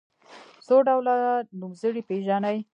[0.65, 1.13] څو ډوله
[1.59, 2.57] نومځري پيژنئ.